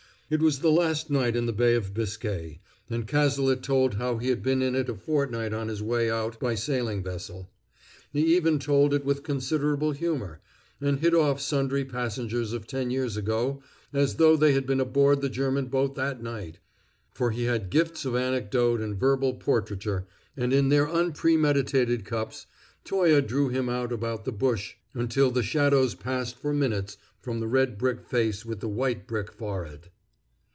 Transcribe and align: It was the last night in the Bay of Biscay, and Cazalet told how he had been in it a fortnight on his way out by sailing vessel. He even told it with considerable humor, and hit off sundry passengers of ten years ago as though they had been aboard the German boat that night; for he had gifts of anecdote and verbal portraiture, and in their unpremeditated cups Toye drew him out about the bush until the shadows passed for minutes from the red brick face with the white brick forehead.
It 0.33 0.39
was 0.41 0.59
the 0.59 0.71
last 0.71 1.09
night 1.09 1.35
in 1.35 1.45
the 1.45 1.51
Bay 1.51 1.75
of 1.75 1.93
Biscay, 1.93 2.61
and 2.89 3.05
Cazalet 3.05 3.61
told 3.63 3.95
how 3.95 4.15
he 4.17 4.29
had 4.29 4.41
been 4.41 4.61
in 4.61 4.75
it 4.75 4.87
a 4.87 4.95
fortnight 4.95 5.51
on 5.51 5.67
his 5.67 5.83
way 5.83 6.09
out 6.09 6.39
by 6.39 6.55
sailing 6.55 7.03
vessel. 7.03 7.51
He 8.13 8.37
even 8.37 8.57
told 8.57 8.93
it 8.93 9.03
with 9.03 9.23
considerable 9.23 9.91
humor, 9.91 10.39
and 10.79 11.01
hit 11.01 11.13
off 11.13 11.41
sundry 11.41 11.83
passengers 11.83 12.53
of 12.53 12.65
ten 12.65 12.91
years 12.91 13.17
ago 13.17 13.61
as 13.91 14.15
though 14.15 14.37
they 14.37 14.53
had 14.53 14.65
been 14.65 14.79
aboard 14.79 15.19
the 15.19 15.27
German 15.27 15.65
boat 15.65 15.95
that 15.95 16.23
night; 16.23 16.59
for 17.13 17.31
he 17.31 17.43
had 17.43 17.69
gifts 17.69 18.05
of 18.05 18.15
anecdote 18.15 18.79
and 18.79 18.97
verbal 18.97 19.33
portraiture, 19.33 20.07
and 20.37 20.53
in 20.53 20.69
their 20.69 20.87
unpremeditated 20.89 22.05
cups 22.05 22.45
Toye 22.85 23.19
drew 23.19 23.49
him 23.49 23.67
out 23.67 23.91
about 23.91 24.23
the 24.23 24.31
bush 24.31 24.75
until 24.93 25.29
the 25.29 25.43
shadows 25.43 25.93
passed 25.93 26.39
for 26.39 26.53
minutes 26.53 26.95
from 27.19 27.41
the 27.41 27.47
red 27.49 27.77
brick 27.77 27.99
face 28.01 28.45
with 28.45 28.61
the 28.61 28.69
white 28.69 29.05
brick 29.05 29.29
forehead. 29.33 29.89